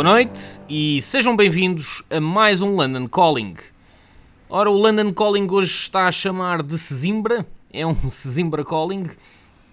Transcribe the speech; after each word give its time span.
Boa 0.00 0.14
noite 0.14 0.58
e 0.66 1.02
sejam 1.02 1.36
bem-vindos 1.36 2.02
a 2.08 2.18
mais 2.22 2.62
um 2.62 2.74
London 2.74 3.06
Calling. 3.06 3.54
Ora, 4.48 4.70
o 4.70 4.74
London 4.74 5.12
Calling 5.12 5.46
hoje 5.50 5.74
está 5.74 6.08
a 6.08 6.10
chamar 6.10 6.62
de 6.62 6.78
Sesimbra, 6.78 7.46
é 7.70 7.86
um 7.86 7.94
Sesimbra 8.08 8.64
Calling, 8.64 9.10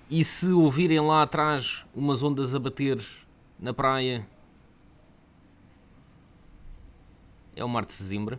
e 0.10 0.22
se 0.26 0.52
ouvirem 0.52 1.00
lá 1.00 1.22
atrás 1.22 1.86
umas 1.96 2.24
ondas 2.24 2.54
a 2.54 2.60
bater 2.60 3.02
na 3.58 3.74
praia, 3.74 4.28
é 7.56 7.64
o 7.64 7.70
mar 7.70 7.86
de 7.86 7.94
Sesimbra. 7.94 8.38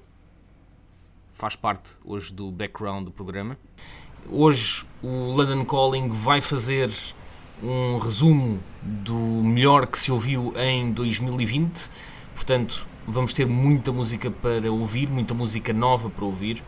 Faz 1.32 1.56
parte 1.56 1.92
hoje 2.04 2.30
do 2.34 2.50
background 2.50 3.06
do 3.06 3.10
programa. 3.10 3.56
Hoje 4.30 4.84
o 5.02 5.32
London 5.32 5.64
Calling 5.64 6.08
vai 6.08 6.42
fazer 6.42 6.90
um 7.62 7.98
resumo 7.98 8.60
do 8.82 9.14
melhor 9.14 9.86
que 9.86 9.98
se 9.98 10.12
ouviu 10.12 10.52
em 10.56 10.92
2020. 10.92 11.90
Portanto, 12.34 12.86
vamos 13.06 13.34
ter 13.34 13.46
muita 13.46 13.90
música 13.92 14.30
para 14.30 14.70
ouvir, 14.70 15.08
muita 15.08 15.34
música 15.34 15.72
nova 15.72 16.08
para 16.10 16.24
ouvir, 16.24 16.62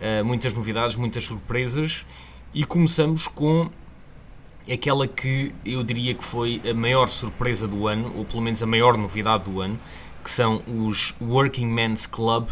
eh, 0.00 0.22
muitas 0.22 0.54
novidades, 0.54 0.96
muitas 0.96 1.24
surpresas. 1.24 2.04
E 2.54 2.64
começamos 2.64 3.28
com 3.28 3.70
aquela 4.70 5.06
que 5.06 5.54
eu 5.64 5.82
diria 5.82 6.14
que 6.14 6.24
foi 6.24 6.60
a 6.68 6.74
maior 6.74 7.08
surpresa 7.08 7.66
do 7.66 7.86
ano, 7.86 8.12
ou 8.16 8.24
pelo 8.24 8.42
menos 8.42 8.62
a 8.62 8.66
maior 8.66 8.96
novidade 8.96 9.44
do 9.44 9.60
ano, 9.60 9.78
que 10.22 10.30
são 10.30 10.62
os 10.66 11.14
Working 11.20 11.66
Men's 11.66 12.06
Club. 12.06 12.48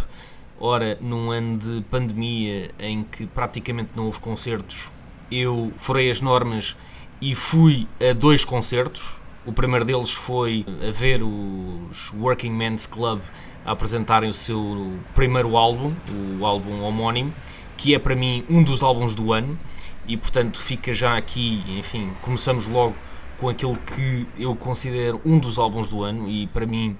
Ora, 0.61 0.99
num 1.01 1.31
ano 1.31 1.59
de 1.59 1.85
pandemia 1.89 2.73
em 2.79 3.05
que 3.05 3.27
praticamente 3.27 3.91
não 3.95 4.07
houve 4.07 4.19
concertos, 4.19 4.91
eu 5.31 5.73
furei 5.77 6.11
as 6.11 6.21
normas 6.21 6.77
e 7.21 7.35
fui 7.35 7.87
a 8.01 8.13
dois 8.13 8.45
concertos. 8.45 9.17
O 9.45 9.53
primeiro 9.53 9.85
deles 9.85 10.11
foi 10.11 10.65
a 10.87 10.91
ver 10.91 11.23
os 11.23 12.13
Working 12.13 12.51
Men's 12.51 12.87
Club 12.87 13.21
a 13.65 13.73
apresentarem 13.73 14.31
o 14.31 14.35
seu 14.35 14.93
primeiro 15.15 15.57
álbum, 15.57 15.93
o 16.39 16.45
álbum 16.45 16.83
homónimo, 16.83 17.33
que 17.77 17.95
é 17.95 17.99
para 17.99 18.15
mim 18.15 18.45
um 18.49 18.63
dos 18.63 18.83
álbuns 18.83 19.15
do 19.15 19.33
ano. 19.33 19.59
E 20.07 20.17
portanto 20.17 20.59
fica 20.59 20.93
já 20.95 21.17
aqui, 21.17 21.63
enfim, 21.69 22.11
começamos 22.23 22.67
logo 22.67 22.95
com 23.39 23.49
aquilo 23.49 23.77
que 23.77 24.27
eu 24.39 24.57
considero 24.57 25.21
um 25.25 25.39
dos 25.39 25.59
álbuns 25.59 25.89
do 25.89 26.03
ano. 26.03 26.29
E 26.29 26.47
para 26.47 26.67
mim 26.67 26.97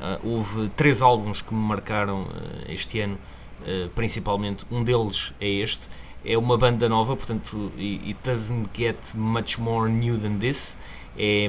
ah, 0.00 0.18
houve 0.22 0.68
três 0.70 1.02
álbuns 1.02 1.42
que 1.42 1.54
me 1.54 1.60
marcaram 1.60 2.26
ah, 2.30 2.72
este 2.72 3.00
ano, 3.00 3.18
ah, 3.62 3.88
principalmente. 3.94 4.64
Um 4.70 4.82
deles 4.82 5.32
é 5.40 5.48
este, 5.48 5.82
é 6.24 6.36
uma 6.36 6.56
banda 6.56 6.88
nova, 6.88 7.16
portanto 7.16 7.72
it 7.78 8.16
doesn't 8.24 8.68
get 8.76 8.96
much 9.14 9.60
more 9.60 9.90
new 9.90 10.18
than 10.18 10.38
this, 10.38 10.76
é, 11.16 11.48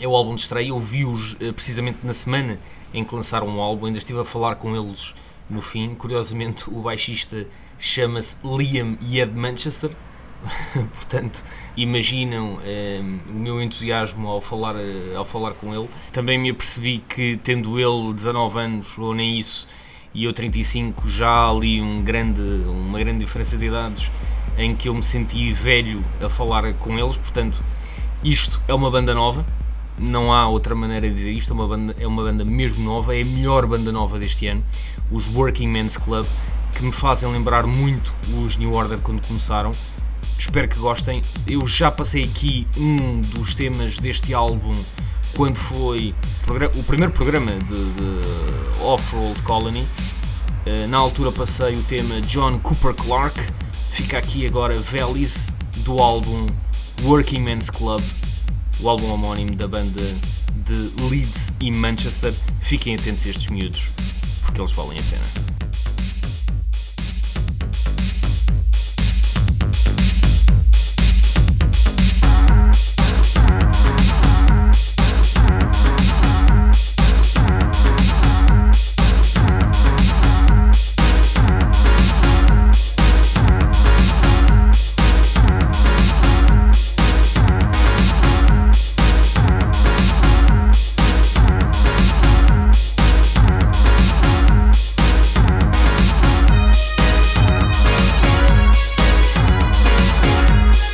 é 0.00 0.06
o 0.06 0.14
álbum 0.14 0.34
de 0.34 0.42
estreia, 0.42 0.68
eu 0.68 0.78
vi-os 0.78 1.36
eh, 1.40 1.52
precisamente 1.52 1.98
na 2.02 2.12
semana 2.12 2.58
em 2.92 3.04
que 3.04 3.14
lançaram 3.14 3.56
o 3.56 3.60
álbum, 3.60 3.86
ainda 3.86 3.98
estive 3.98 4.20
a 4.20 4.24
falar 4.24 4.56
com 4.56 4.76
eles 4.76 5.14
no 5.48 5.62
fim, 5.62 5.94
curiosamente 5.94 6.68
o 6.68 6.82
baixista 6.82 7.46
chama-se 7.78 8.36
Liam 8.44 8.98
e 9.00 9.20
é 9.20 9.26
de 9.26 9.34
Manchester, 9.34 9.90
portanto 10.94 11.42
imaginam 11.76 12.58
eh, 12.62 13.00
o 13.28 13.32
meu 13.32 13.62
entusiasmo 13.62 14.28
ao 14.28 14.40
falar, 14.40 14.76
eh, 14.76 15.14
ao 15.16 15.24
falar 15.24 15.52
com 15.54 15.74
ele. 15.74 15.88
Também 16.12 16.38
me 16.38 16.50
apercebi 16.50 17.02
que 17.08 17.38
tendo 17.42 17.78
ele 17.78 18.12
19 18.12 18.58
anos 18.58 18.98
ou 18.98 19.14
nem 19.14 19.38
isso 19.38 19.66
e 20.16 20.24
eu 20.24 20.32
35 20.32 21.08
já 21.08 21.50
ali 21.50 21.80
um 21.80 22.02
grande, 22.02 22.40
uma 22.96 23.04
grande 23.04 23.26
diferença 23.26 23.58
de 23.58 23.66
idades 23.66 24.10
em 24.56 24.74
que 24.74 24.88
eu 24.88 24.94
me 24.94 25.02
senti 25.02 25.52
velho 25.52 26.02
a 26.18 26.30
falar 26.30 26.72
com 26.74 26.98
eles, 26.98 27.18
portanto 27.18 27.62
isto 28.24 28.58
é 28.66 28.72
uma 28.72 28.90
banda 28.90 29.12
nova, 29.12 29.44
não 29.98 30.32
há 30.32 30.48
outra 30.48 30.74
maneira 30.74 31.06
de 31.06 31.14
dizer 31.14 31.32
isto, 31.32 31.52
é 31.52 31.54
uma 31.54 31.68
banda, 31.68 31.94
é 32.00 32.06
uma 32.06 32.22
banda 32.22 32.42
mesmo 32.42 32.82
nova, 32.82 33.14
é 33.14 33.20
a 33.20 33.26
melhor 33.26 33.66
banda 33.66 33.92
nova 33.92 34.18
deste 34.18 34.46
ano, 34.46 34.64
os 35.10 35.34
Working 35.34 35.68
Men's 35.68 35.98
Club, 35.98 36.24
que 36.72 36.82
me 36.84 36.92
fazem 36.92 37.30
lembrar 37.30 37.66
muito 37.66 38.10
os 38.42 38.56
New 38.56 38.74
Order 38.74 38.98
quando 38.98 39.26
começaram. 39.26 39.72
Espero 40.38 40.68
que 40.68 40.78
gostem. 40.78 41.20
Eu 41.46 41.66
já 41.66 41.90
passei 41.90 42.24
aqui 42.24 42.66
um 42.78 43.20
dos 43.20 43.54
temas 43.54 43.98
deste 43.98 44.32
álbum 44.32 44.72
quando 45.34 45.56
foi 45.56 46.14
o 46.78 46.82
primeiro 46.84 47.12
programa 47.12 47.52
de, 47.52 47.92
de 47.92 48.82
Off-Road 48.82 49.42
Colony. 49.42 49.84
Uh, 50.66 50.88
na 50.88 50.98
altura 50.98 51.30
passei 51.30 51.70
o 51.70 51.82
tema 51.84 52.20
John 52.22 52.58
Cooper 52.58 52.92
Clarke. 52.92 53.40
Fica 53.72 54.18
aqui 54.18 54.44
agora 54.44 54.74
Valleys 54.74 55.46
do 55.84 56.00
álbum 56.00 56.46
Working 57.04 57.38
Men's 57.38 57.70
Club, 57.70 58.02
o 58.80 58.88
álbum 58.88 59.12
homónimo 59.12 59.54
da 59.54 59.68
banda 59.68 60.02
de 60.64 61.02
Leeds 61.08 61.52
e 61.60 61.70
Manchester. 61.70 62.34
Fiquem 62.62 62.96
atentos 62.96 63.24
a 63.26 63.30
estes 63.30 63.46
miúdos, 63.46 63.90
porque 64.42 64.60
eles 64.60 64.72
valem 64.72 64.98
a 64.98 65.02
pena. 65.04 65.55